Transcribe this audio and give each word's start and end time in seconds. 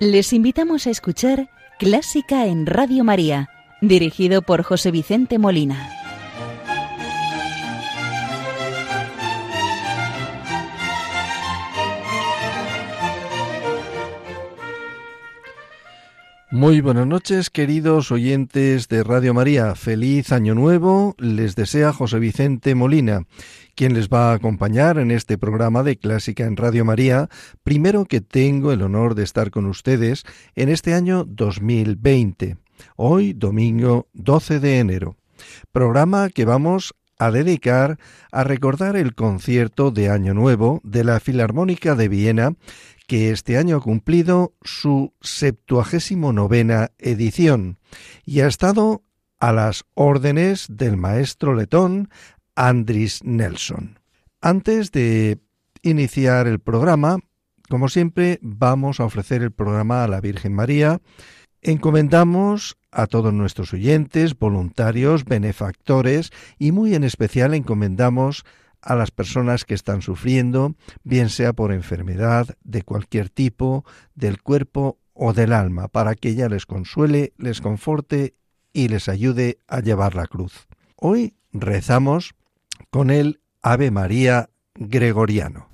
Les 0.00 0.32
invitamos 0.32 0.86
a 0.86 0.90
escuchar 0.90 1.50
Clásica 1.78 2.46
en 2.46 2.64
Radio 2.64 3.04
María, 3.04 3.50
dirigido 3.82 4.40
por 4.40 4.62
José 4.62 4.90
Vicente 4.90 5.38
Molina. 5.38 5.90
Muy 16.50 16.80
buenas 16.80 17.06
noches, 17.06 17.50
queridos 17.50 18.10
oyentes 18.10 18.88
de 18.88 19.04
Radio 19.04 19.34
María. 19.34 19.74
Feliz 19.74 20.32
año 20.32 20.54
nuevo. 20.54 21.14
Les 21.18 21.56
desea 21.56 21.92
José 21.92 22.18
Vicente 22.18 22.74
Molina 22.74 23.26
quien 23.74 23.94
les 23.94 24.08
va 24.08 24.30
a 24.30 24.34
acompañar 24.34 24.98
en 24.98 25.10
este 25.10 25.38
programa 25.38 25.82
de 25.82 25.96
Clásica 25.96 26.44
en 26.44 26.56
Radio 26.56 26.84
María, 26.84 27.28
primero 27.62 28.04
que 28.04 28.20
tengo 28.20 28.72
el 28.72 28.82
honor 28.82 29.14
de 29.14 29.24
estar 29.24 29.50
con 29.50 29.66
ustedes 29.66 30.24
en 30.54 30.68
este 30.68 30.94
año 30.94 31.24
2020, 31.24 32.56
hoy 32.96 33.32
domingo 33.32 34.08
12 34.14 34.60
de 34.60 34.78
enero, 34.78 35.16
programa 35.72 36.30
que 36.30 36.44
vamos 36.44 36.94
a 37.18 37.30
dedicar 37.30 37.98
a 38.32 38.44
recordar 38.44 38.96
el 38.96 39.14
concierto 39.14 39.90
de 39.90 40.08
Año 40.08 40.32
Nuevo 40.32 40.80
de 40.84 41.04
la 41.04 41.20
Filarmónica 41.20 41.94
de 41.94 42.08
Viena, 42.08 42.54
que 43.06 43.30
este 43.30 43.58
año 43.58 43.76
ha 43.76 43.80
cumplido 43.80 44.54
su 44.62 45.12
septuagésimo 45.20 46.32
novena 46.32 46.92
edición 46.98 47.78
y 48.24 48.40
ha 48.40 48.46
estado 48.46 49.02
a 49.38 49.52
las 49.52 49.84
órdenes 49.94 50.66
del 50.70 50.96
maestro 50.96 51.54
letón 51.54 52.08
Andris 52.60 53.24
Nelson. 53.24 53.98
Antes 54.42 54.92
de 54.92 55.38
iniciar 55.80 56.46
el 56.46 56.60
programa, 56.60 57.16
como 57.70 57.88
siempre, 57.88 58.38
vamos 58.42 59.00
a 59.00 59.06
ofrecer 59.06 59.40
el 59.42 59.50
programa 59.50 60.04
a 60.04 60.08
la 60.08 60.20
Virgen 60.20 60.52
María. 60.52 61.00
Encomendamos 61.62 62.76
a 62.90 63.06
todos 63.06 63.32
nuestros 63.32 63.72
oyentes, 63.72 64.38
voluntarios, 64.38 65.24
benefactores 65.24 66.32
y 66.58 66.72
muy 66.72 66.94
en 66.94 67.04
especial 67.04 67.54
encomendamos 67.54 68.44
a 68.82 68.94
las 68.94 69.10
personas 69.10 69.64
que 69.64 69.72
están 69.72 70.02
sufriendo, 70.02 70.74
bien 71.02 71.30
sea 71.30 71.54
por 71.54 71.72
enfermedad 71.72 72.58
de 72.62 72.82
cualquier 72.82 73.30
tipo, 73.30 73.86
del 74.14 74.42
cuerpo 74.42 74.98
o 75.14 75.32
del 75.32 75.54
alma, 75.54 75.88
para 75.88 76.14
que 76.14 76.28
ella 76.28 76.50
les 76.50 76.66
consuele, 76.66 77.32
les 77.38 77.62
conforte 77.62 78.34
y 78.74 78.88
les 78.88 79.08
ayude 79.08 79.56
a 79.66 79.80
llevar 79.80 80.14
la 80.14 80.26
cruz. 80.26 80.68
Hoy 80.96 81.32
rezamos 81.52 82.34
con 82.90 83.10
el 83.10 83.40
Ave 83.62 83.90
María 83.90 84.50
gregoriano. 84.74 85.68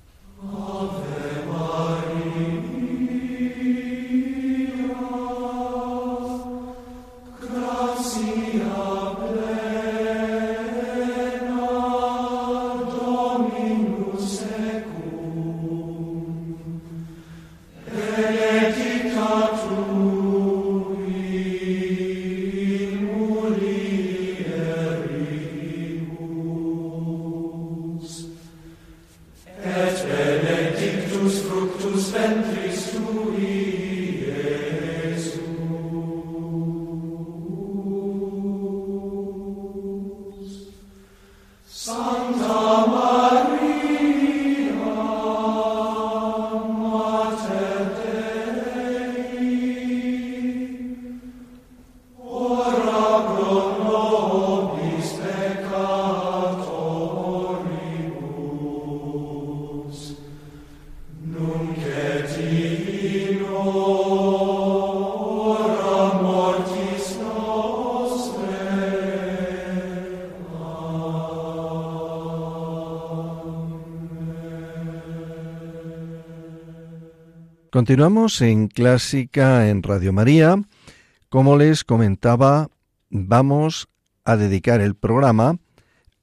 Continuamos 77.87 78.41
en 78.41 78.67
Clásica 78.67 79.69
en 79.69 79.81
Radio 79.81 80.11
María. 80.11 80.61
Como 81.29 81.55
les 81.55 81.85
comentaba, 81.85 82.67
vamos 83.09 83.87
a 84.25 84.35
dedicar 84.35 84.81
el 84.81 84.93
programa 84.93 85.57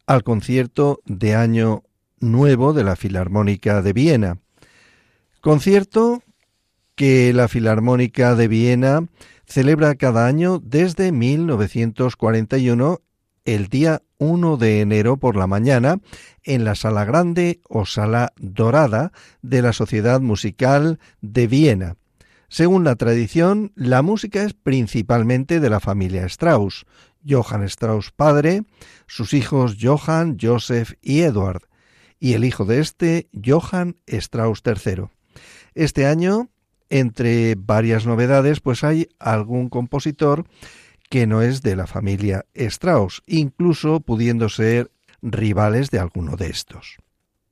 al 0.07 0.25
concierto 0.25 1.01
de 1.07 1.35
Año 1.35 1.83
Nuevo 2.21 2.75
de 2.75 2.85
la 2.85 2.97
Filarmónica 2.97 3.81
de 3.81 3.95
Viena. 3.95 4.41
Concierto 5.41 6.23
que 6.97 7.33
la 7.33 7.49
Filarmónica 7.49 8.35
de 8.35 8.47
Viena 8.47 9.09
celebra 9.47 9.95
cada 9.95 10.27
año 10.27 10.59
desde 10.63 11.13
1941 11.13 13.01
el 13.45 13.69
día 13.69 14.03
1 14.19 14.57
de 14.57 14.81
enero 14.81 15.17
por 15.17 15.37
la 15.37 15.47
mañana 15.47 15.99
en 16.43 16.65
la 16.65 16.75
Sala 16.75 17.05
Grande 17.05 17.61
o 17.69 17.87
Sala 17.87 18.33
Dorada 18.37 19.13
de 19.43 19.63
la 19.63 19.73
Sociedad 19.73 20.21
Musical 20.21 20.99
de 21.21 21.47
Viena. 21.47 21.97
Según 22.49 22.85
la 22.85 22.97
tradición, 22.97 23.73
la 23.75 24.03
música 24.03 24.45
es 24.45 24.55
principalmente 24.55 25.61
de 25.61 25.71
la 25.71 25.81
familia 25.81 26.25
Strauss, 26.27 26.87
Johann 27.27 27.65
Strauss 27.65 28.13
padre, 28.13 28.63
sus 29.07 29.35
hijos 29.35 29.77
Johann, 29.81 30.39
Joseph 30.41 30.93
y 31.03 31.21
Edward, 31.21 31.63
y 32.21 32.35
el 32.35 32.45
hijo 32.45 32.65
de 32.65 32.81
este, 32.81 33.29
Johann 33.45 33.97
Strauss 34.07 34.63
III. 34.65 35.07
Este 35.75 36.07
año, 36.07 36.49
entre 36.91 37.57
varias 37.57 38.07
novedades, 38.07 38.61
pues 38.61 38.85
hay 38.85 39.09
algún 39.19 39.69
compositor 39.69 40.47
que 41.15 41.29
no 41.29 41.43
es 41.43 41.63
de 41.63 41.77
la 41.77 41.87
familia 41.87 42.45
Strauss, 42.55 43.23
incluso 43.29 44.01
pudiendo 44.01 44.49
ser 44.49 44.91
rivales 45.23 45.93
de 45.93 46.01
alguno 46.01 46.35
de 46.35 46.49
estos. 46.49 46.97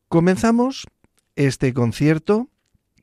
Comenzamos 0.09 0.89
este 1.37 1.73
concierto 1.73 2.49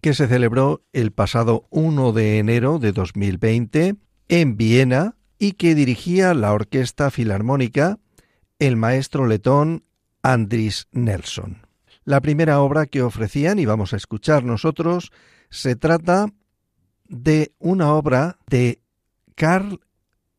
que 0.02 0.14
se 0.14 0.28
celebró 0.28 0.82
el 0.92 1.14
pasado 1.14 1.66
1 1.70 2.12
de 2.12 2.40
enero 2.40 2.78
de 2.78 2.92
2020 2.92 3.96
en 4.28 4.58
Viena 4.58 5.16
y 5.38 5.54
que 5.54 5.76
dirigía 5.76 6.34
la 6.34 6.52
Orquesta 6.52 7.10
Filarmónica 7.10 7.98
el 8.60 8.76
maestro 8.76 9.28
letón 9.28 9.86
Andris 10.24 10.90
Nelson. 10.92 11.68
La 12.04 12.20
primera 12.20 12.60
obra 12.60 12.86
que 12.86 13.02
ofrecían 13.02 13.60
y 13.60 13.66
vamos 13.66 13.94
a 13.94 13.96
escuchar 13.96 14.44
nosotros 14.44 15.14
se 15.50 15.78
trata 15.78 16.34
de 17.08 17.54
una 17.60 17.94
obra 17.94 18.40
de 18.50 18.82
Karl 19.36 19.80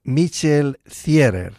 Michel 0.02 0.78
Thierer, 0.84 1.52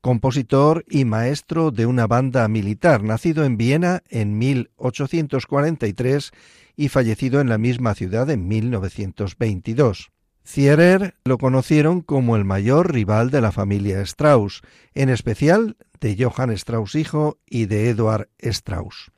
compositor 0.00 0.84
y 0.88 1.04
maestro 1.04 1.70
de 1.70 1.86
una 1.86 2.06
banda 2.06 2.46
militar, 2.46 3.02
nacido 3.02 3.44
en 3.44 3.56
Viena 3.56 4.02
en 4.08 4.38
1843 4.38 6.30
y 6.76 6.88
fallecido 6.88 7.40
en 7.40 7.48
la 7.48 7.58
misma 7.58 7.94
ciudad 7.94 8.30
en 8.30 8.46
1922. 8.46 10.10
Thierer 10.44 11.14
lo 11.24 11.36
conocieron 11.36 12.00
como 12.00 12.36
el 12.36 12.44
mayor 12.44 12.92
rival 12.92 13.30
de 13.30 13.40
la 13.40 13.52
familia 13.52 14.00
Strauss, 14.02 14.62
en 14.94 15.08
especial 15.08 15.76
de 16.00 16.16
Johann 16.18 16.52
Strauss 16.52 16.94
hijo 16.94 17.38
y 17.44 17.66
de 17.66 17.90
Eduard 17.90 18.28
Strauss. 18.38 19.10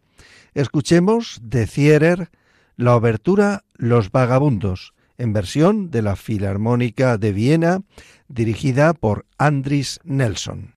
Escuchemos 0.54 1.38
de 1.42 1.66
Thierer 1.66 2.30
la 2.76 2.96
obertura 2.96 3.64
Los 3.74 4.10
Vagabundos, 4.10 4.94
en 5.20 5.32
versión 5.32 5.90
de 5.90 6.02
la 6.02 6.16
Filarmónica 6.16 7.18
de 7.18 7.32
Viena, 7.32 7.82
dirigida 8.28 8.94
por 8.94 9.26
Andris 9.38 10.00
Nelson. 10.02 10.74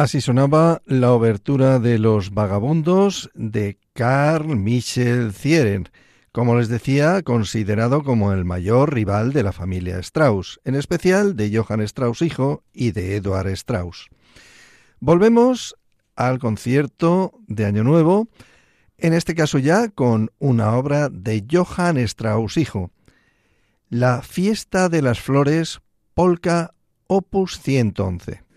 Así 0.00 0.22
sonaba 0.22 0.80
la 0.86 1.12
obertura 1.12 1.78
de 1.78 1.98
Los 1.98 2.32
Vagabundos 2.32 3.30
de 3.34 3.78
Carl 3.92 4.56
Michel 4.56 5.34
Zieren, 5.34 5.90
como 6.32 6.56
les 6.56 6.68
decía, 6.68 7.20
considerado 7.20 8.02
como 8.02 8.32
el 8.32 8.46
mayor 8.46 8.94
rival 8.94 9.34
de 9.34 9.42
la 9.42 9.52
familia 9.52 9.98
Strauss, 9.98 10.58
en 10.64 10.74
especial 10.74 11.36
de 11.36 11.54
Johann 11.54 11.82
Strauss 11.82 12.22
hijo 12.22 12.64
y 12.72 12.92
de 12.92 13.16
Eduard 13.16 13.48
Strauss. 13.48 14.08
Volvemos 15.00 15.76
al 16.16 16.38
concierto 16.38 17.34
de 17.46 17.66
Año 17.66 17.84
Nuevo, 17.84 18.28
en 18.96 19.12
este 19.12 19.34
caso 19.34 19.58
ya 19.58 19.90
con 19.90 20.30
una 20.38 20.76
obra 20.76 21.10
de 21.10 21.44
Johann 21.46 21.98
Strauss 21.98 22.56
hijo, 22.56 22.90
La 23.90 24.22
Fiesta 24.22 24.88
de 24.88 25.02
las 25.02 25.20
Flores, 25.20 25.82
Polka, 26.14 26.72
opus 27.06 27.60
111. 27.60 28.49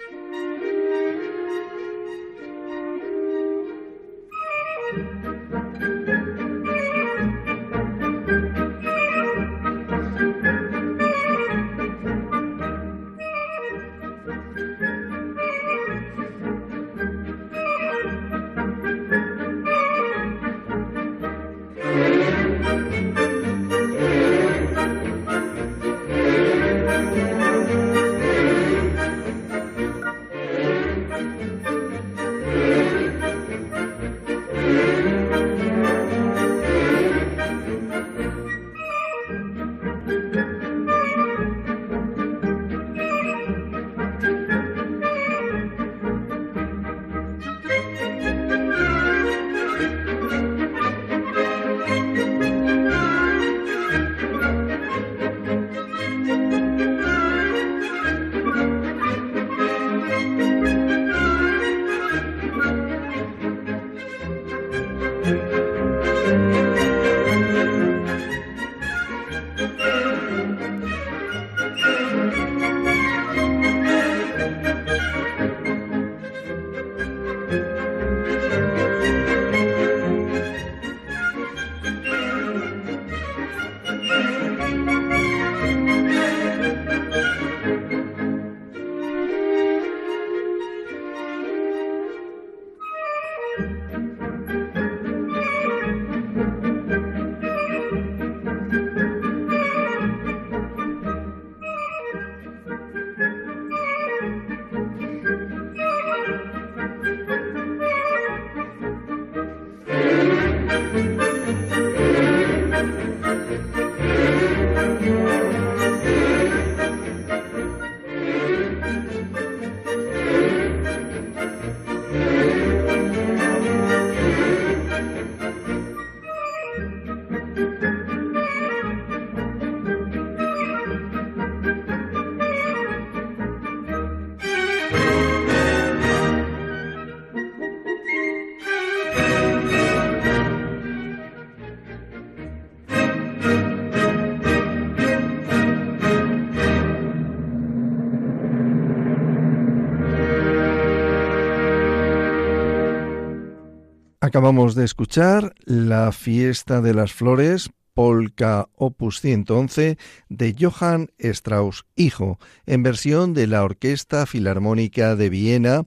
Acabamos 154.24 154.74
de 154.74 154.86
escuchar 154.86 155.54
La 155.66 156.14
fiesta 156.14 156.80
de 156.80 156.94
las 156.94 157.12
flores, 157.12 157.72
Polka 157.94 158.70
Opus 158.74 159.20
111 159.20 159.98
de 160.30 160.56
Johann 160.58 161.12
Strauss 161.18 161.84
hijo, 161.98 162.40
en 162.66 162.84
versión 162.84 163.34
de 163.34 163.48
la 163.48 163.66
Orquesta 163.66 164.26
Filarmónica 164.26 165.18
de 165.18 165.30
Viena, 165.30 165.84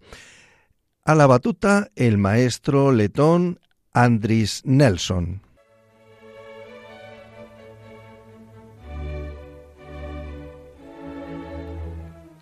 a 1.06 1.14
la 1.14 1.26
batuta 1.26 1.88
el 1.96 2.18
maestro 2.18 2.92
letón 2.92 3.58
Andris 3.94 4.60
Nelson. 4.66 5.40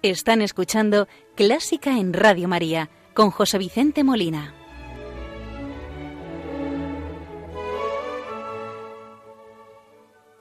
Están 0.02 0.42
escuchando 0.42 1.06
Clásica 1.36 2.00
en 2.00 2.12
Radio 2.12 2.48
María 2.48 2.90
con 3.14 3.30
José 3.30 3.58
Vicente 3.58 4.02
Molina. 4.02 4.63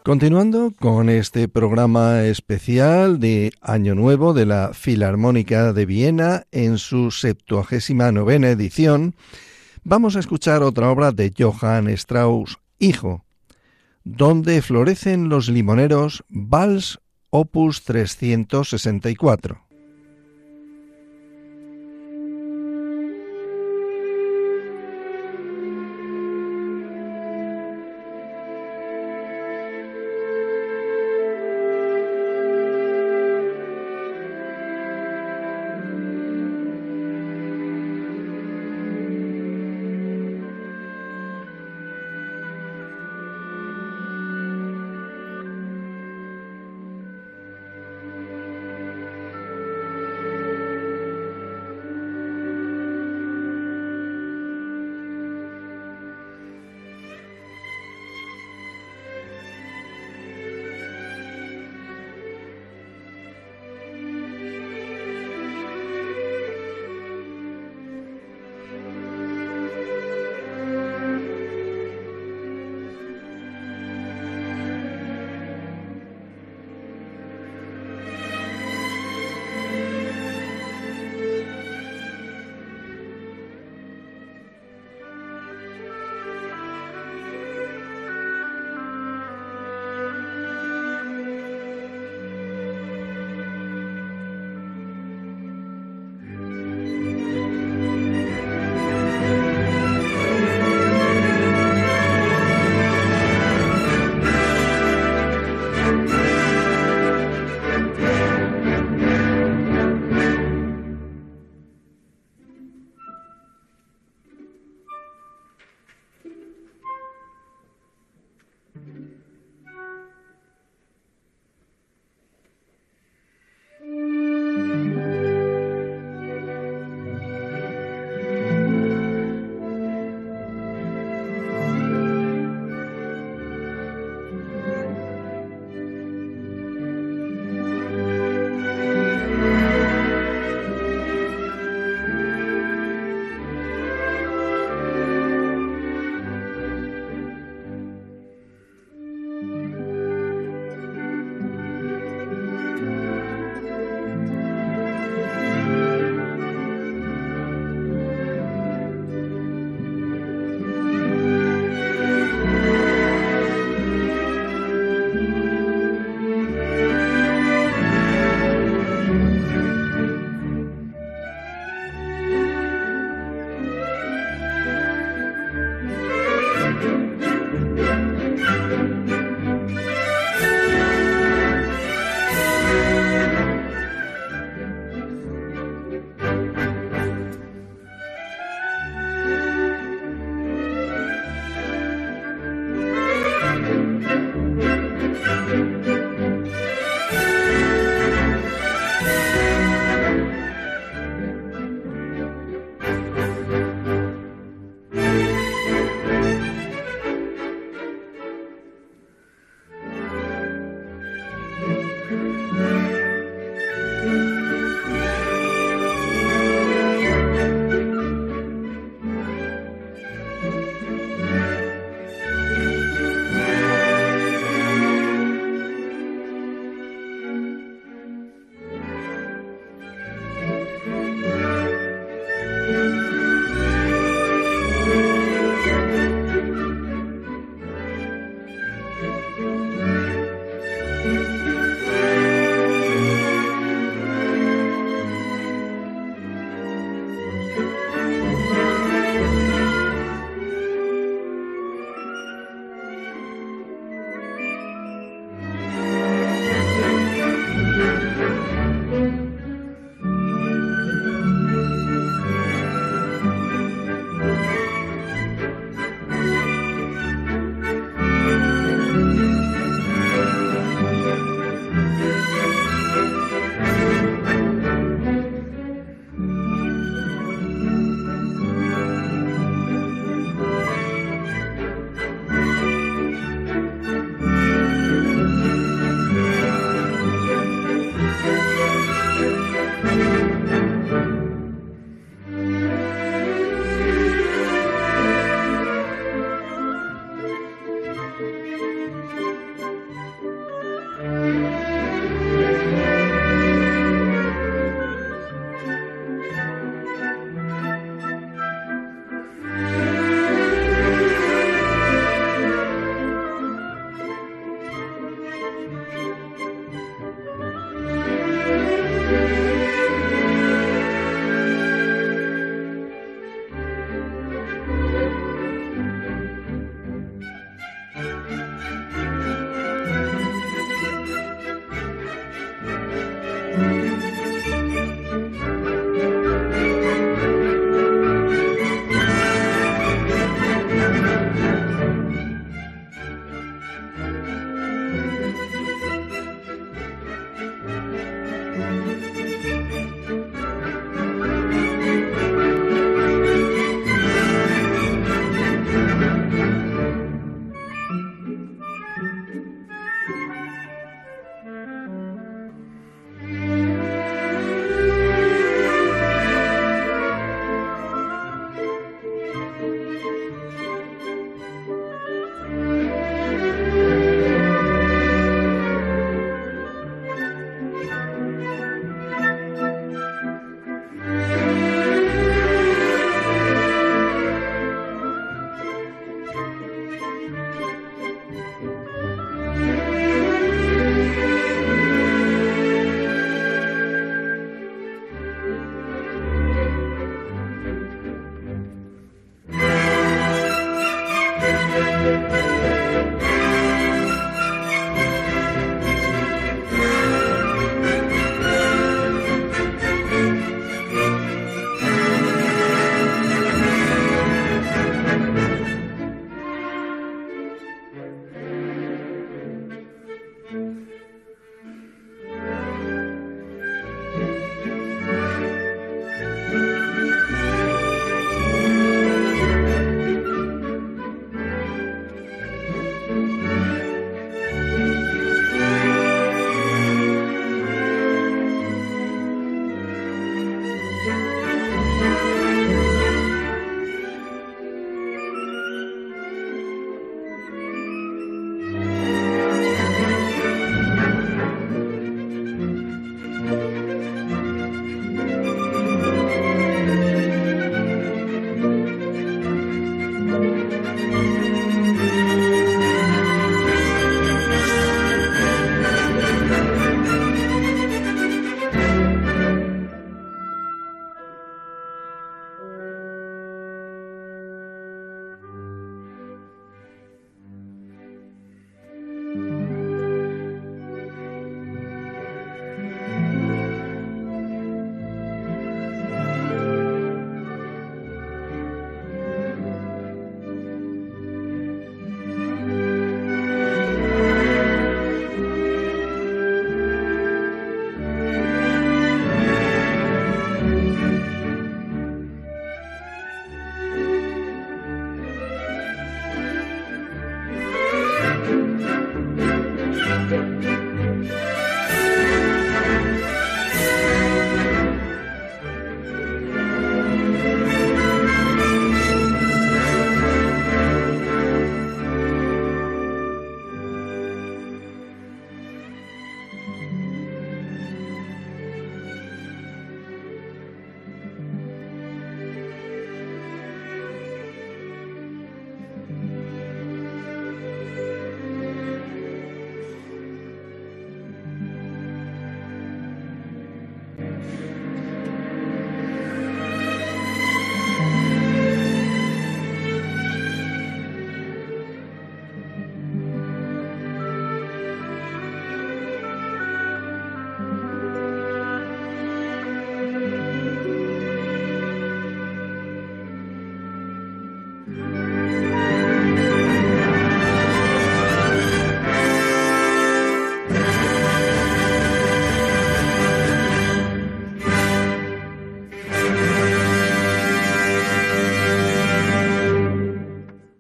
Continuando 0.03 0.73
con 0.77 1.07
este 1.07 1.47
programa 1.47 2.23
especial 2.23 3.21
de 3.21 3.53
Año 3.61 3.95
Nuevo 3.95 4.33
de 4.33 4.45
la 4.45 4.71
Filarmónica 4.73 5.71
de 5.71 5.85
Viena 5.85 6.43
en 6.51 6.77
su 6.77 7.09
septuagésima 7.09 8.11
novena 8.11 8.49
edición, 8.49 9.15
vamos 9.85 10.17
a 10.17 10.19
escuchar 10.19 10.61
otra 10.61 10.89
obra 10.89 11.13
de 11.13 11.31
Johann 11.37 11.87
Strauss, 11.87 12.57
hijo, 12.79 13.23
donde 14.03 14.61
florecen 14.61 15.29
los 15.29 15.47
limoneros, 15.47 16.25
Vals 16.27 16.99
Opus 17.29 17.83
364. 17.83 19.61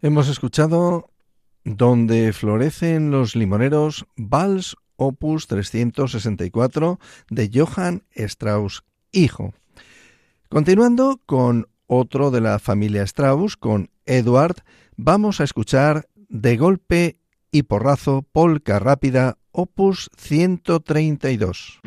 Hemos 0.03 0.27
escuchado 0.27 1.11
Donde 1.63 2.33
florecen 2.33 3.09
los 3.09 3.37
limoneros, 3.37 4.05
Vals 4.17 4.75
Opus 4.97 5.47
364 5.47 6.99
de 7.29 7.49
Johann 7.53 8.03
Strauss, 8.13 8.83
hijo. 9.13 9.53
Continuando 10.49 11.21
con 11.25 11.69
otro 11.87 12.31
de 12.31 12.41
la 12.41 12.59
familia 12.59 13.03
Strauss, 13.03 13.55
con 13.55 13.91
Eduard, 14.05 14.57
vamos 14.97 15.39
a 15.39 15.45
escuchar 15.45 16.09
De 16.27 16.57
golpe 16.57 17.15
y 17.49 17.63
porrazo 17.63 18.25
Polka 18.29 18.79
Rápida 18.79 19.37
Opus 19.53 20.09
132. 20.17 21.79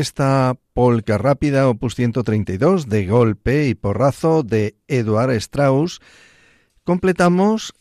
Esta 0.00 0.56
polca 0.72 1.18
rápida 1.18 1.68
opus 1.68 1.94
132 1.94 2.88
de 2.88 3.06
golpe 3.06 3.68
y 3.68 3.74
porrazo 3.74 4.42
de 4.42 4.74
Eduard 4.88 5.32
Strauss, 5.32 6.00
completamos 6.84 7.74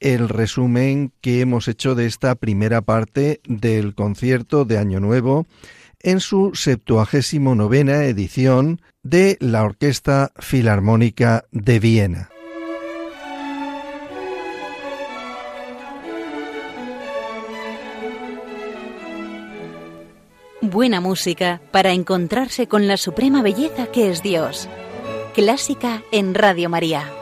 el 0.00 0.28
resumen 0.28 1.12
que 1.20 1.40
hemos 1.40 1.68
hecho 1.68 1.94
de 1.94 2.06
esta 2.06 2.34
primera 2.34 2.82
parte 2.82 3.40
del 3.46 3.94
concierto 3.94 4.64
de 4.64 4.78
Año 4.78 5.00
Nuevo 5.00 5.46
en 6.00 6.18
su 6.18 6.50
septuagésimo 6.54 7.54
novena 7.54 8.04
edición 8.04 8.80
de 9.04 9.36
la 9.40 9.62
Orquesta 9.62 10.32
Filarmónica 10.38 11.44
de 11.52 11.78
Viena. 11.78 12.31
Buena 20.72 21.02
música 21.02 21.60
para 21.70 21.92
encontrarse 21.92 22.66
con 22.66 22.88
la 22.88 22.96
suprema 22.96 23.42
belleza 23.42 23.92
que 23.92 24.10
es 24.10 24.22
Dios. 24.22 24.70
Clásica 25.34 26.02
en 26.10 26.34
Radio 26.34 26.70
María. 26.70 27.12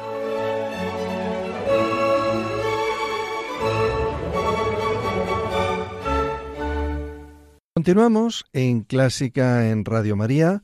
Continuamos 7.75 8.45
en 8.53 8.83
Clásica 8.83 9.69
en 9.69 9.85
Radio 9.85 10.15
María, 10.15 10.63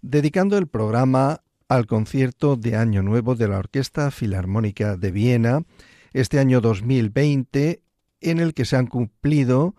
dedicando 0.00 0.56
el 0.56 0.68
programa 0.68 1.42
al 1.68 1.86
concierto 1.86 2.56
de 2.56 2.76
Año 2.76 3.02
Nuevo 3.02 3.34
de 3.34 3.48
la 3.48 3.58
Orquesta 3.58 4.10
Filarmónica 4.10 4.96
de 4.96 5.10
Viena, 5.10 5.64
este 6.14 6.38
año 6.38 6.62
2020, 6.62 7.82
en 8.22 8.38
el 8.38 8.54
que 8.54 8.64
se 8.64 8.76
han 8.76 8.86
cumplido 8.86 9.74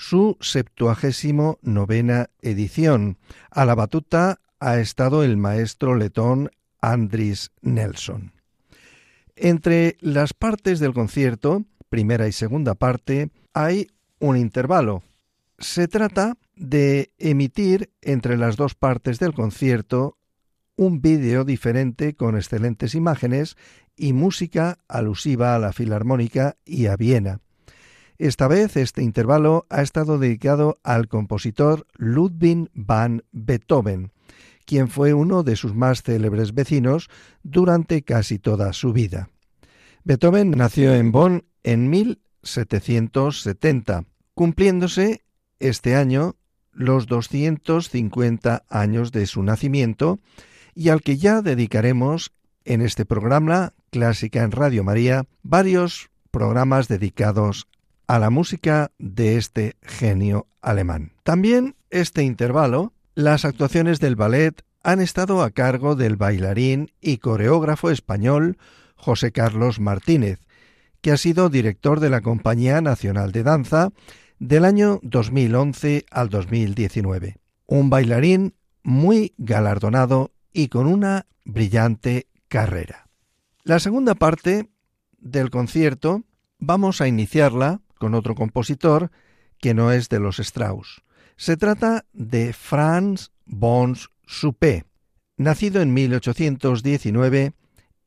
su 0.00 0.38
septuagésimo 0.40 1.58
novena 1.60 2.30
edición. 2.40 3.18
A 3.50 3.66
la 3.66 3.74
batuta 3.74 4.40
ha 4.58 4.78
estado 4.78 5.22
el 5.24 5.36
maestro 5.36 5.94
letón 5.94 6.50
Andris 6.80 7.50
Nelson. 7.60 8.32
Entre 9.36 9.98
las 10.00 10.32
partes 10.32 10.80
del 10.80 10.94
concierto, 10.94 11.66
primera 11.90 12.26
y 12.28 12.32
segunda 12.32 12.74
parte, 12.74 13.28
hay 13.52 13.88
un 14.20 14.38
intervalo. 14.38 15.02
Se 15.58 15.86
trata 15.86 16.38
de 16.56 17.12
emitir 17.18 17.90
entre 18.00 18.38
las 18.38 18.56
dos 18.56 18.74
partes 18.74 19.18
del 19.18 19.34
concierto 19.34 20.16
un 20.76 21.02
vídeo 21.02 21.44
diferente 21.44 22.14
con 22.14 22.36
excelentes 22.36 22.94
imágenes 22.94 23.58
y 23.96 24.14
música 24.14 24.78
alusiva 24.88 25.54
a 25.54 25.58
la 25.58 25.74
Filarmónica 25.74 26.56
y 26.64 26.86
a 26.86 26.96
Viena. 26.96 27.40
Esta 28.20 28.46
vez 28.48 28.76
este 28.76 29.02
intervalo 29.02 29.66
ha 29.70 29.80
estado 29.80 30.18
dedicado 30.18 30.78
al 30.82 31.08
compositor 31.08 31.86
Ludwig 31.96 32.68
van 32.74 33.24
Beethoven, 33.32 34.12
quien 34.66 34.88
fue 34.88 35.14
uno 35.14 35.42
de 35.42 35.56
sus 35.56 35.74
más 35.74 36.02
célebres 36.02 36.52
vecinos 36.52 37.08
durante 37.42 38.02
casi 38.02 38.38
toda 38.38 38.74
su 38.74 38.92
vida. 38.92 39.30
Beethoven 40.04 40.50
nació 40.50 40.94
en 40.94 41.12
Bonn 41.12 41.46
en 41.62 41.88
1770, 41.88 44.04
cumpliéndose 44.34 45.22
este 45.58 45.96
año 45.96 46.36
los 46.72 47.06
250 47.06 48.64
años 48.68 49.12
de 49.12 49.24
su 49.24 49.42
nacimiento 49.42 50.20
y 50.74 50.90
al 50.90 51.00
que 51.00 51.16
ya 51.16 51.40
dedicaremos 51.40 52.32
en 52.66 52.82
este 52.82 53.06
programa 53.06 53.72
Clásica 53.88 54.42
en 54.42 54.52
Radio 54.52 54.84
María 54.84 55.24
varios 55.42 56.10
programas 56.30 56.86
dedicados 56.86 57.66
a 58.10 58.18
la 58.18 58.28
música 58.28 58.90
de 58.98 59.36
este 59.36 59.76
genio 59.82 60.48
alemán. 60.60 61.12
También 61.22 61.76
este 61.90 62.24
intervalo, 62.24 62.92
las 63.14 63.44
actuaciones 63.44 64.00
del 64.00 64.16
ballet 64.16 64.64
han 64.82 65.00
estado 65.00 65.44
a 65.44 65.52
cargo 65.52 65.94
del 65.94 66.16
bailarín 66.16 66.90
y 67.00 67.18
coreógrafo 67.18 67.88
español 67.88 68.58
José 68.96 69.30
Carlos 69.30 69.78
Martínez, 69.78 70.40
que 71.00 71.12
ha 71.12 71.16
sido 71.16 71.50
director 71.50 72.00
de 72.00 72.10
la 72.10 72.20
Compañía 72.20 72.80
Nacional 72.80 73.30
de 73.30 73.44
Danza 73.44 73.90
del 74.40 74.64
año 74.64 74.98
2011 75.04 76.06
al 76.10 76.30
2019. 76.30 77.36
Un 77.66 77.90
bailarín 77.90 78.56
muy 78.82 79.34
galardonado 79.38 80.32
y 80.52 80.66
con 80.66 80.88
una 80.88 81.26
brillante 81.44 82.26
carrera. 82.48 83.08
La 83.62 83.78
segunda 83.78 84.16
parte 84.16 84.68
del 85.20 85.50
concierto 85.50 86.24
vamos 86.58 87.00
a 87.00 87.06
iniciarla 87.06 87.82
con 88.00 88.14
otro 88.14 88.34
compositor 88.34 89.12
que 89.58 89.74
no 89.74 89.92
es 89.92 90.08
de 90.08 90.18
los 90.18 90.40
Strauss. 90.40 91.02
Se 91.36 91.56
trata 91.56 92.06
de 92.12 92.52
Franz 92.52 93.30
Bons 93.44 94.10
Suppé, 94.26 94.84
nacido 95.36 95.80
en 95.82 95.94
1819 95.94 97.52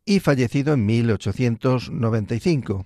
y 0.04 0.20
fallecido 0.20 0.74
en 0.74 0.86
1895. 0.86 2.86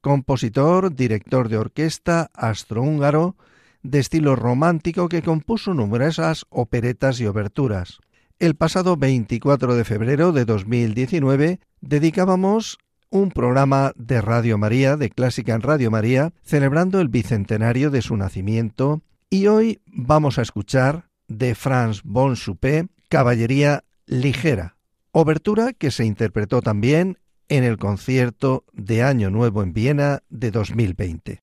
Compositor, 0.00 0.92
director 0.94 1.48
de 1.48 1.58
orquesta 1.58 2.30
astrohúngaro 2.34 3.36
de 3.82 3.98
estilo 3.98 4.34
romántico 4.34 5.08
que 5.08 5.22
compuso 5.22 5.74
numerosas 5.74 6.46
operetas 6.48 7.20
y 7.20 7.26
oberturas. 7.26 7.98
El 8.38 8.54
pasado 8.54 8.96
24 8.96 9.74
de 9.74 9.84
febrero 9.84 10.32
de 10.32 10.46
2019 10.46 11.60
dedicábamos 11.80 12.78
un 13.10 13.30
programa 13.30 13.92
de 13.96 14.20
Radio 14.20 14.58
María, 14.58 14.96
de 14.96 15.10
Clásica 15.10 15.54
en 15.54 15.62
Radio 15.62 15.90
María, 15.90 16.32
celebrando 16.42 17.00
el 17.00 17.08
bicentenario 17.08 17.90
de 17.90 18.02
su 18.02 18.16
nacimiento, 18.16 19.02
y 19.30 19.46
hoy 19.46 19.80
vamos 19.86 20.38
a 20.38 20.42
escuchar 20.42 21.08
de 21.28 21.54
Franz 21.54 22.02
von 22.04 22.36
Suppé, 22.36 22.88
Caballería 23.08 23.84
Ligera, 24.06 24.76
obertura 25.12 25.72
que 25.72 25.90
se 25.90 26.04
interpretó 26.04 26.62
también 26.62 27.18
en 27.48 27.64
el 27.64 27.78
concierto 27.78 28.64
de 28.72 29.02
Año 29.02 29.30
Nuevo 29.30 29.62
en 29.62 29.72
Viena 29.72 30.22
de 30.28 30.50
2020. 30.50 31.40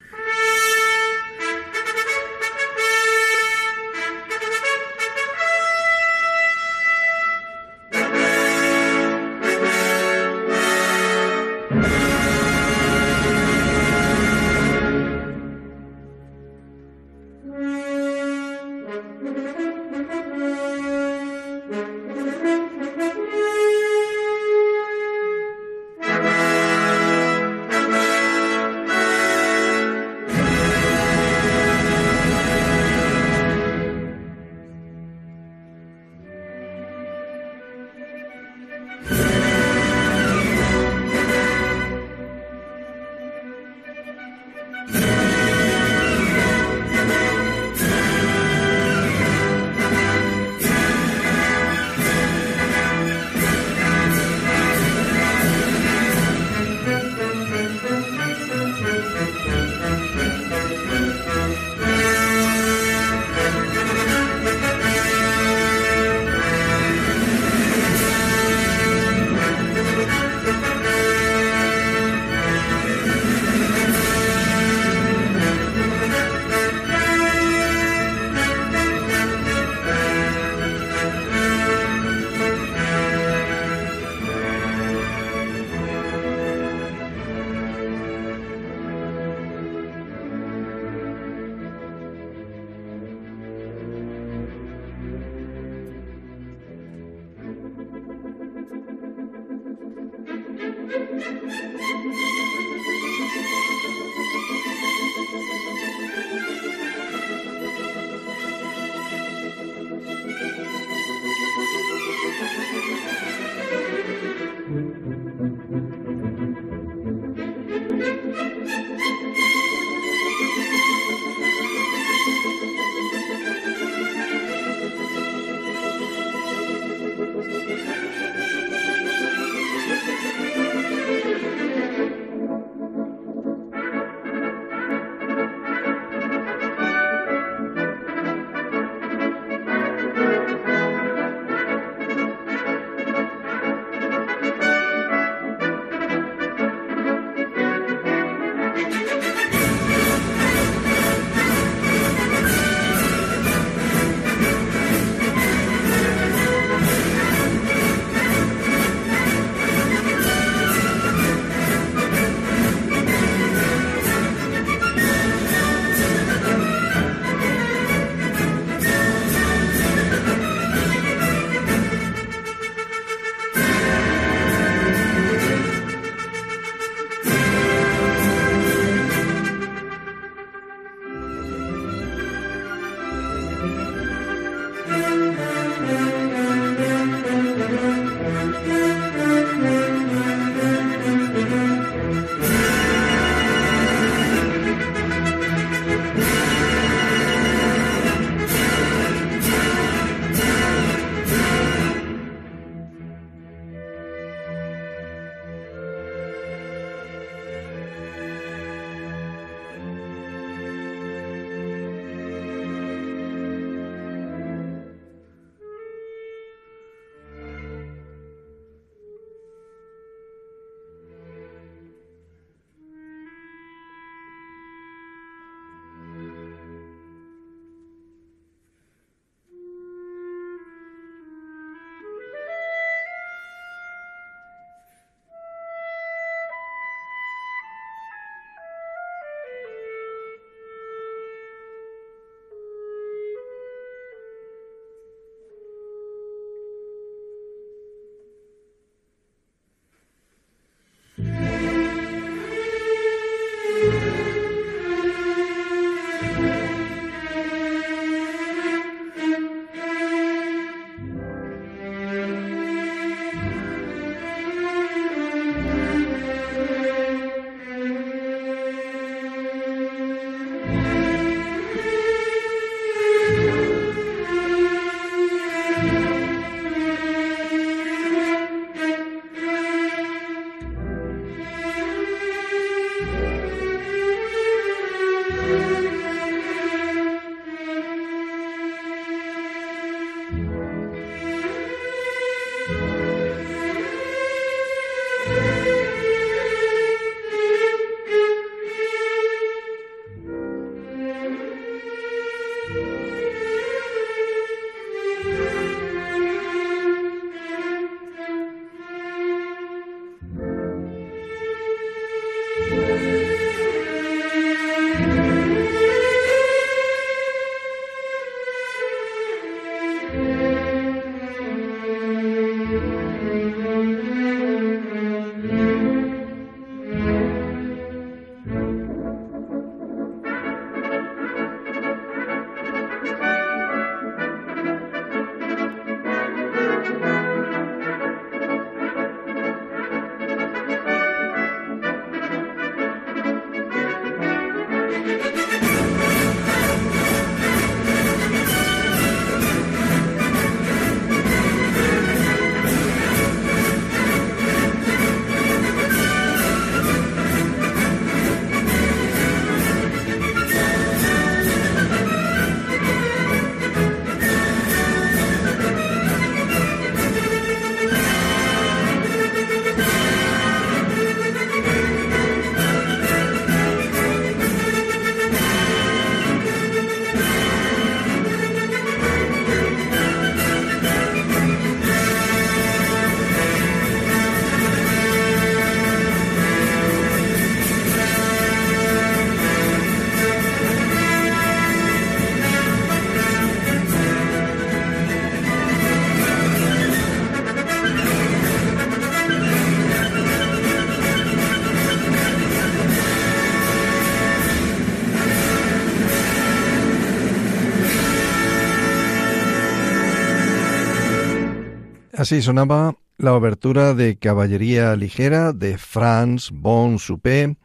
Así 412.26 412.42
sonaba 412.42 412.96
la 413.18 413.36
obertura 413.36 413.94
de 413.94 414.18
Caballería 414.18 414.96
Ligera 414.96 415.54
de 415.54 415.78
Franz 415.78 416.50
von 416.52 416.98
Suppé 416.98 417.56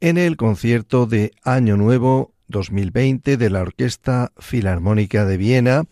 en 0.00 0.18
el 0.18 0.36
concierto 0.36 1.06
de 1.06 1.30
Año 1.44 1.76
Nuevo 1.76 2.32
2020 2.48 3.36
de 3.36 3.48
la 3.48 3.60
Orquesta 3.60 4.32
Filarmónica 4.38 5.24
de 5.24 5.36
Viena, 5.36 5.84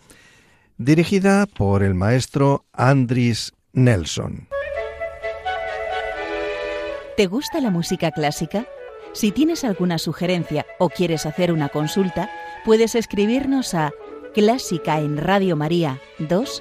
dirigida 0.77 1.47
por 1.47 1.85
el 1.85 1.95
maestro 1.95 2.65
Andris 2.73 3.53
Nelson. 3.73 4.49
¿Te 7.17 7.29
gusta 7.29 7.61
la 7.61 7.71
música 7.71 8.11
clásica? 8.11 8.67
Si 9.13 9.31
tienes 9.31 9.63
alguna 9.63 9.99
sugerencia 9.99 10.67
o 10.81 10.89
quieres 10.89 11.27
hacer 11.27 11.53
una 11.53 11.69
consulta, 11.69 12.29
puedes 12.65 12.97
escribirnos 12.97 13.73
a 13.75 13.93
clásica 14.35 14.99
en 14.99 15.17
Radio 15.17 15.55
María 15.55 16.01
2 16.19 16.61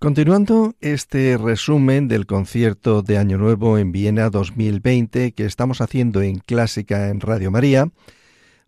Continuando 0.00 0.76
este 0.80 1.36
resumen 1.36 2.06
del 2.06 2.26
concierto 2.26 3.02
de 3.02 3.18
Año 3.18 3.36
Nuevo 3.36 3.78
en 3.78 3.90
Viena 3.90 4.30
2020 4.30 5.32
que 5.32 5.44
estamos 5.44 5.80
haciendo 5.80 6.22
en 6.22 6.38
Clásica 6.38 7.08
en 7.08 7.18
Radio 7.18 7.50
María, 7.50 7.90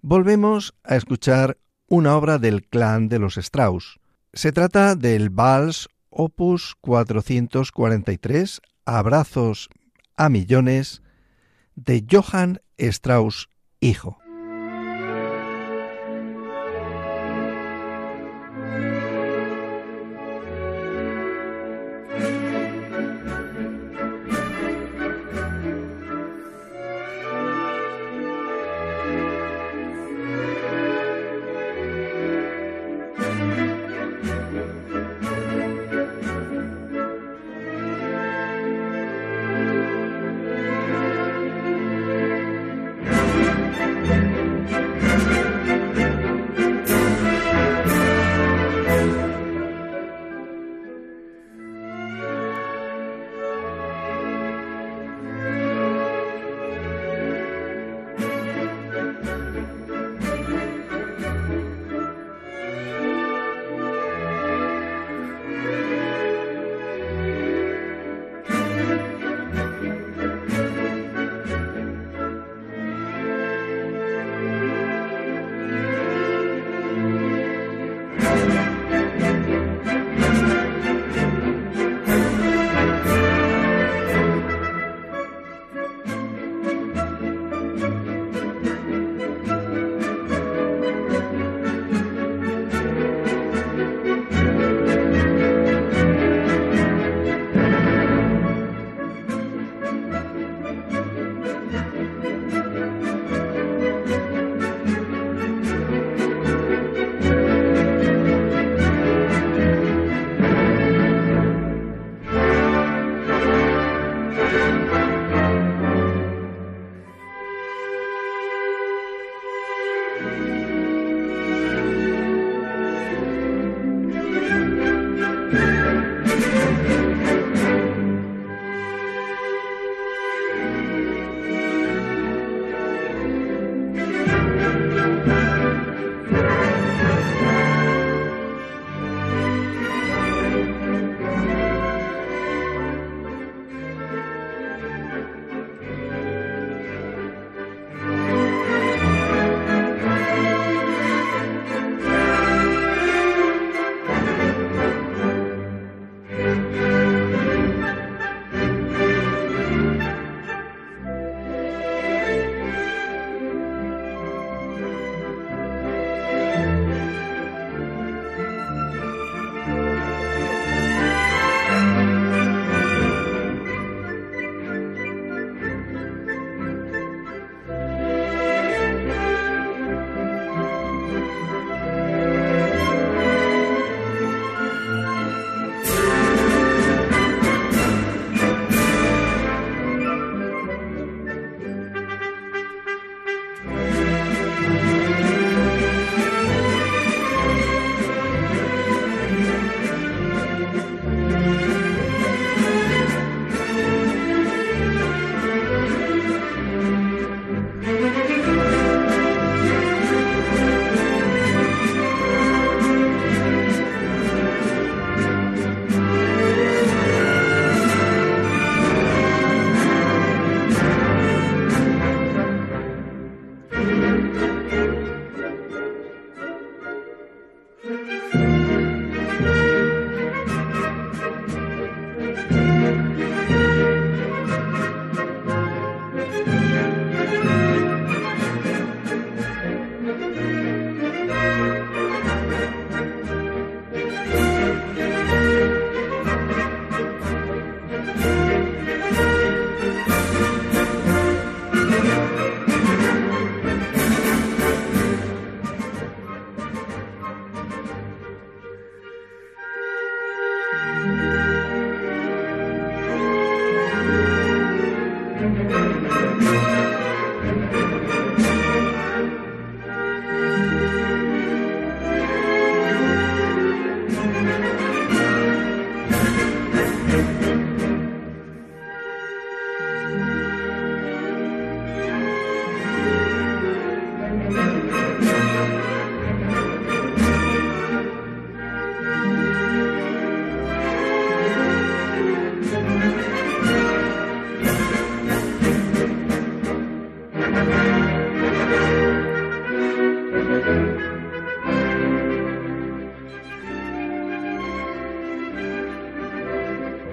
volvemos 0.03 0.75
a 0.83 0.97
escuchar 0.97 1.57
una 1.87 2.17
obra 2.17 2.39
del 2.39 2.67
clan 2.67 3.09
de 3.09 3.21
los 3.21 3.37
Strauss. 3.37 4.01
Se 4.33 4.51
trata 4.51 4.97
del 4.97 5.31
Vals 5.31 5.89
Opus 6.09 6.75
443, 6.81 8.61
Abrazos 8.85 9.69
a 10.17 10.31
Millones, 10.31 11.01
de 11.77 12.05
Johann 12.11 12.61
Strauss, 12.77 13.49
hijo. 13.79 14.20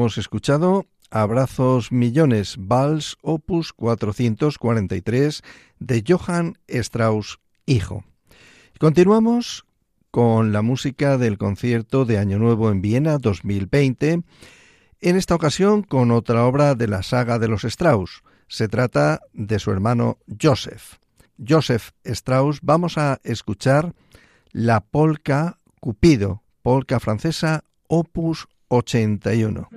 Hemos 0.02 0.18
escuchado 0.18 0.88
Abrazos 1.12 1.92
Millones, 1.92 2.56
Vals 2.58 3.20
Opus 3.22 3.72
443 3.72 5.44
de 5.78 6.04
Johann 6.08 6.58
Strauss, 6.68 7.38
hijo. 7.68 8.04
Continuamos 8.80 9.64
con 10.10 10.54
la 10.54 10.64
música 10.64 11.20
del 11.20 11.38
concierto 11.38 12.06
de 12.06 12.18
Año 12.18 12.40
Nuevo 12.40 12.72
en 12.72 12.82
Viena 12.82 13.20
2020, 13.20 14.24
en 15.02 15.16
esta 15.16 15.36
ocasión 15.36 15.84
con 15.84 16.10
otra 16.10 16.48
obra 16.48 16.74
de 16.74 16.88
la 16.88 17.04
saga 17.04 17.38
de 17.38 17.48
los 17.48 17.64
Strauss. 17.64 18.24
Se 18.48 18.68
trata 18.68 19.22
de 19.34 19.60
su 19.60 19.70
hermano 19.70 20.18
Joseph. 20.42 20.96
Joseph 21.48 21.92
Strauss, 22.04 22.58
vamos 22.64 22.98
a 22.98 23.20
escuchar 23.24 23.94
la 24.52 24.80
polka 24.80 25.60
Cupido, 25.80 26.42
polka 26.64 27.00
francesa 27.00 27.66
opus 27.88 28.48
81. 28.70 29.70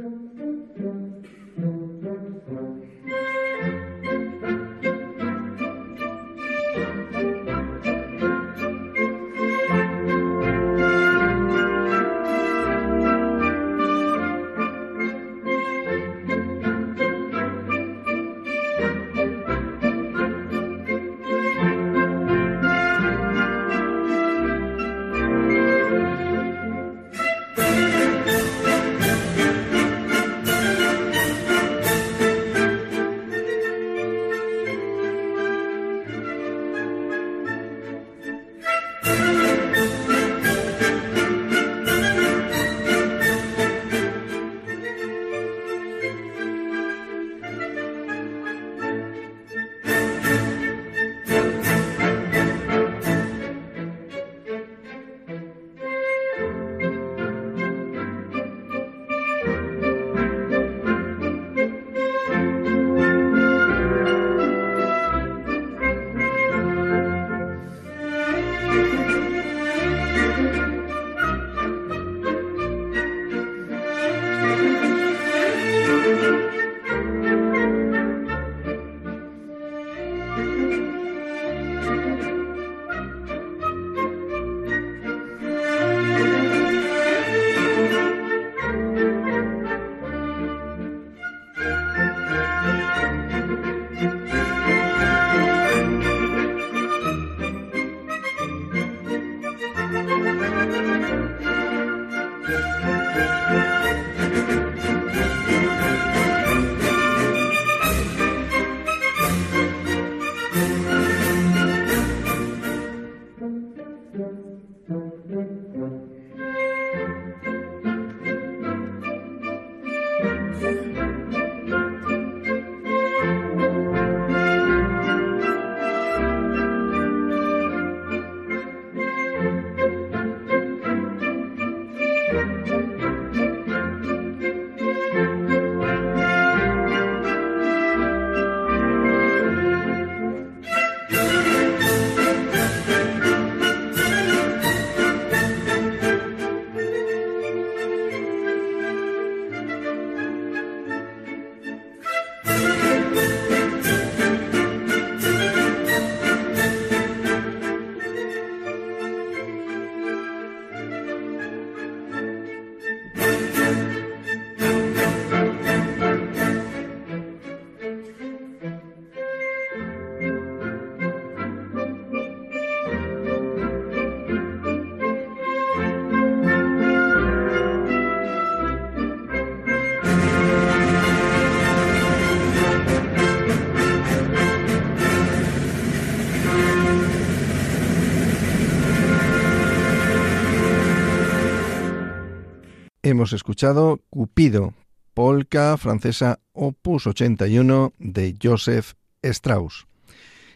Hemos 193.25 193.33
escuchado 193.33 194.03
Cupido, 194.11 194.75
polka 195.15 195.79
francesa 195.79 196.41
opus 196.53 197.07
81 197.07 197.95
de 197.99 198.37
Joseph 198.43 198.97
Strauss. 199.23 199.87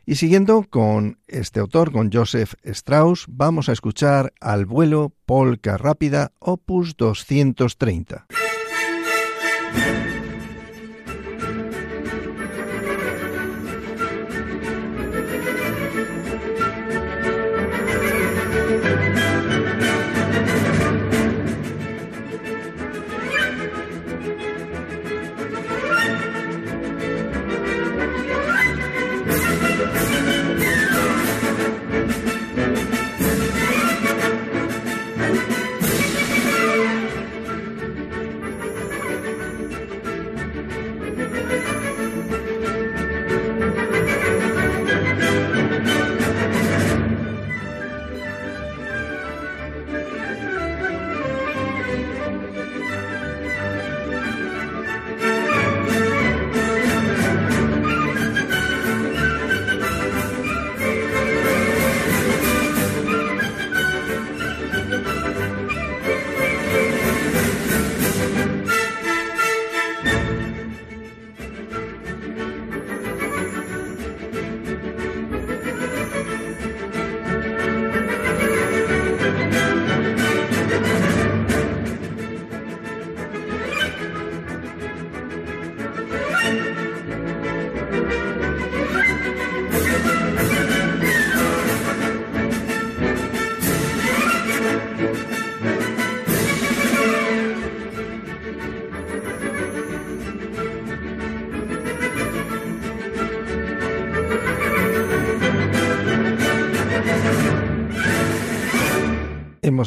Y 0.05 0.17
siguiendo 0.17 0.67
con 0.69 1.19
este 1.29 1.61
autor, 1.61 1.93
con 1.93 2.13
Joseph 2.13 2.53
Strauss, 2.65 3.25
vamos 3.27 3.71
a 3.71 3.73
escuchar 3.73 4.35
Al 4.39 4.67
vuelo 4.67 5.15
polka 5.25 5.79
rápida 5.79 6.33
opus 6.41 6.95
230. 6.99 8.27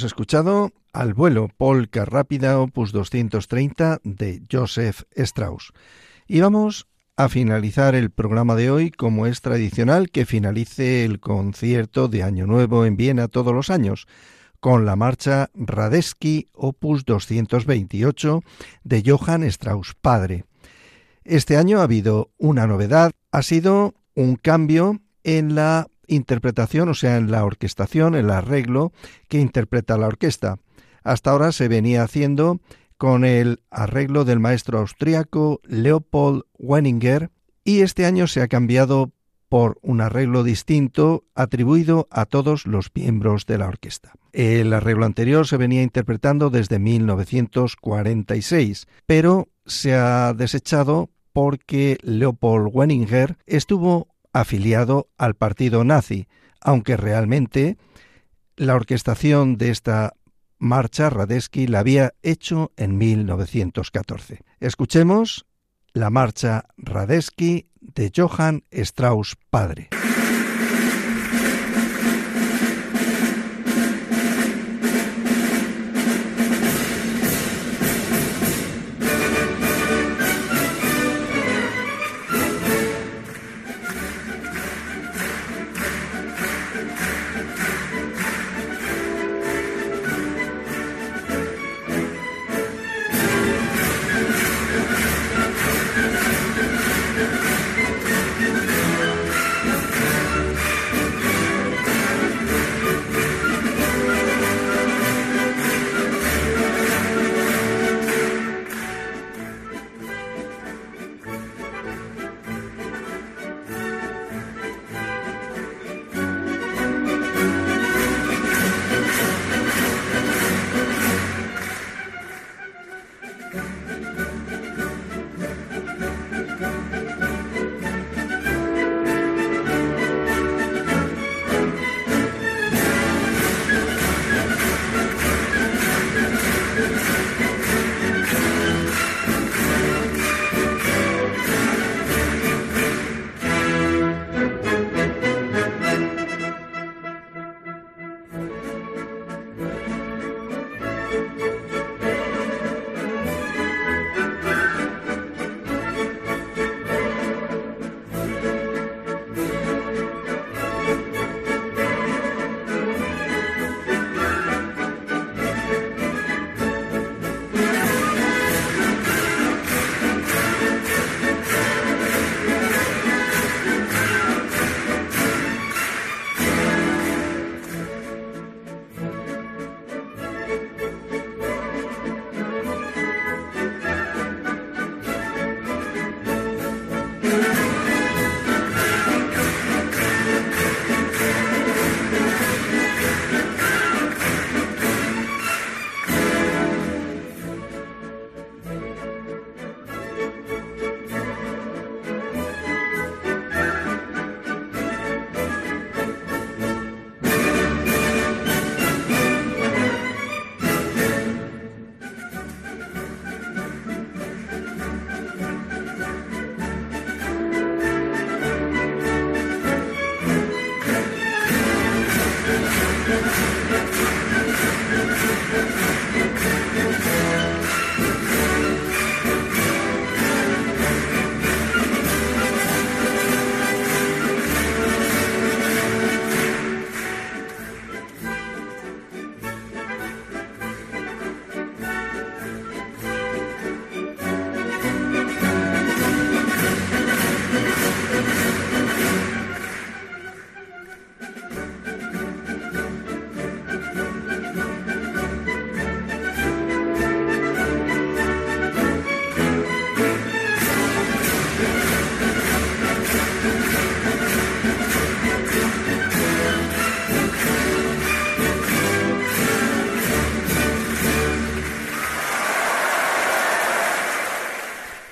Hemos 0.01 0.13
escuchado 0.13 0.71
Al 0.93 1.13
vuelo, 1.13 1.47
Polka 1.55 2.05
Rápida, 2.05 2.59
opus 2.59 2.91
230 2.91 3.99
de 4.03 4.41
Joseph 4.51 5.03
Strauss. 5.15 5.73
Y 6.27 6.39
vamos 6.39 6.87
a 7.17 7.29
finalizar 7.29 7.93
el 7.93 8.09
programa 8.09 8.55
de 8.55 8.71
hoy, 8.71 8.89
como 8.89 9.27
es 9.27 9.41
tradicional 9.41 10.09
que 10.09 10.25
finalice 10.25 11.05
el 11.05 11.19
concierto 11.19 12.07
de 12.07 12.23
Año 12.23 12.47
Nuevo 12.47 12.87
en 12.87 12.97
Viena 12.97 13.27
todos 13.27 13.53
los 13.53 13.69
años, 13.69 14.07
con 14.59 14.87
la 14.87 14.95
marcha 14.95 15.51
Radetzky 15.53 16.47
opus 16.53 17.05
228 17.05 18.41
de 18.83 19.03
Johann 19.05 19.43
Strauss 19.43 19.93
padre. 20.01 20.45
Este 21.23 21.57
año 21.57 21.79
ha 21.79 21.83
habido 21.83 22.31
una 22.39 22.65
novedad, 22.65 23.11
ha 23.31 23.43
sido 23.43 23.93
un 24.15 24.35
cambio 24.35 24.99
en 25.23 25.53
la 25.53 25.85
interpretación, 26.11 26.89
o 26.89 26.93
sea, 26.93 27.17
en 27.17 27.31
la 27.31 27.43
orquestación, 27.45 28.13
el 28.15 28.29
arreglo 28.29 28.91
que 29.27 29.39
interpreta 29.39 29.97
la 29.97 30.05
orquesta. 30.07 30.59
Hasta 31.03 31.31
ahora 31.31 31.51
se 31.51 31.67
venía 31.67 32.03
haciendo 32.03 32.61
con 32.97 33.25
el 33.25 33.63
arreglo 33.71 34.23
del 34.25 34.39
maestro 34.39 34.77
austriaco 34.79 35.61
Leopold 35.63 36.43
Wenninger 36.59 37.31
y 37.63 37.81
este 37.81 38.05
año 38.05 38.27
se 38.27 38.41
ha 38.41 38.47
cambiado 38.47 39.11
por 39.49 39.79
un 39.81 40.01
arreglo 40.01 40.43
distinto 40.43 41.25
atribuido 41.35 42.07
a 42.11 42.25
todos 42.25 42.67
los 42.67 42.91
miembros 42.93 43.47
de 43.47 43.57
la 43.57 43.67
orquesta. 43.67 44.13
El 44.31 44.71
arreglo 44.71 45.05
anterior 45.05 45.45
se 45.47 45.57
venía 45.57 45.83
interpretando 45.83 46.49
desde 46.49 46.79
1946, 46.79 48.87
pero 49.05 49.49
se 49.65 49.93
ha 49.93 50.33
desechado 50.33 51.09
porque 51.33 51.97
Leopold 52.01 52.69
Wenninger 52.71 53.35
estuvo 53.45 54.07
afiliado 54.33 55.09
al 55.17 55.35
partido 55.35 55.83
nazi, 55.83 56.27
aunque 56.59 56.97
realmente 56.97 57.77
la 58.55 58.75
orquestación 58.75 59.57
de 59.57 59.69
esta 59.71 60.13
marcha 60.59 61.09
Radetzky 61.09 61.67
la 61.67 61.79
había 61.79 62.13
hecho 62.21 62.71
en 62.77 62.97
1914. 62.97 64.41
Escuchemos 64.59 65.45
la 65.93 66.09
marcha 66.09 66.65
Radetzky 66.77 67.67
de 67.79 68.11
Johann 68.15 68.63
Strauss 68.71 69.35
padre. 69.49 69.89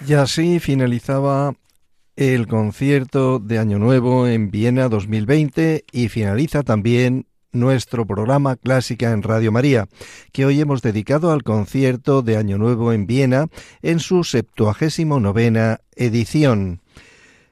Y 0.10 0.16
así 0.16 0.60
finalizaba 0.60 1.54
el 2.16 2.48
concierto 2.48 3.38
de 3.38 3.60
Año 3.60 3.78
Nuevo 3.78 4.28
en 4.28 4.50
Viena 4.50 4.90
2020 4.90 5.86
y 5.92 6.10
finaliza 6.10 6.64
también 6.64 7.28
nuestro 7.52 8.08
programa 8.08 8.56
Clásica 8.56 9.12
en 9.12 9.22
Radio 9.22 9.52
María, 9.52 9.88
que 10.32 10.48
hoy 10.48 10.62
hemos 10.62 10.82
dedicado 10.82 11.32
al 11.32 11.44
concierto 11.44 12.24
de 12.24 12.38
Año 12.38 12.58
Nuevo 12.58 12.92
en 12.92 13.06
Viena 13.06 13.50
en 13.84 14.00
su 14.00 14.24
79 14.24 15.78
edición. 15.96 16.82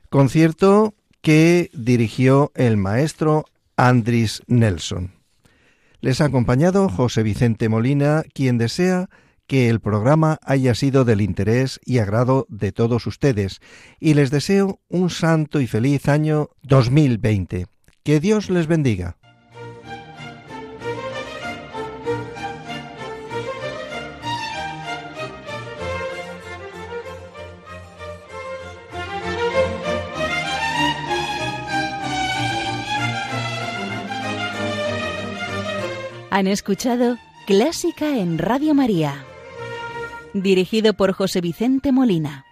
Concierto 0.10 0.96
que 1.22 1.70
dirigió 1.74 2.52
el 2.56 2.76
maestro 2.78 3.46
Andris 3.76 4.42
Nelson. 4.48 5.12
Les 6.02 6.22
ha 6.22 6.26
acompañado 6.26 6.90
José 6.90 7.22
Vicente 7.22 7.70
Molina, 7.70 8.24
quien 8.34 8.58
desea 8.58 9.10
que 9.48 9.70
el 9.70 9.80
programa 9.80 10.40
haya 10.44 10.76
sido 10.76 11.06
del 11.06 11.22
interés 11.22 11.80
y 11.86 12.00
agrado 12.00 12.46
de 12.50 12.72
todos 12.72 13.08
ustedes 13.08 13.62
y 14.00 14.14
les 14.14 14.30
deseo 14.30 14.80
un 14.90 15.10
santo 15.10 15.60
y 15.60 15.68
feliz 15.68 16.08
año 16.08 16.50
2020. 16.64 17.68
Que 18.04 18.20
Dios 18.20 18.50
les 18.50 18.68
bendiga. 18.68 19.18
Han 36.30 36.46
escuchado 36.46 37.18
Clásica 37.48 38.18
en 38.18 38.38
Radio 38.38 38.76
María, 38.76 39.26
dirigido 40.42 40.94
por 40.94 41.14
José 41.14 41.42
Vicente 41.42 41.92
Molina. 41.92 42.47